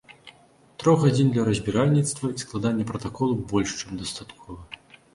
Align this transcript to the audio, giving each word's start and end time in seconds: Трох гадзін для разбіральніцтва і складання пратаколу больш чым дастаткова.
Трох 0.83 1.03
гадзін 1.03 1.29
для 1.35 1.43
разбіральніцтва 1.51 2.33
і 2.33 2.41
складання 2.47 2.89
пратаколу 2.91 3.41
больш 3.55 3.79
чым 3.81 3.91
дастаткова. 4.05 4.61